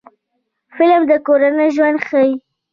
[0.75, 2.33] فلم د کورنۍ ژوند ښيي